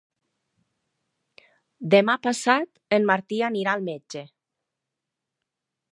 Demà 1.95 2.15
passat 2.25 2.99
en 2.99 3.07
Martí 3.13 3.41
anirà 3.51 3.77
al 3.79 3.87
metge. 3.91 4.25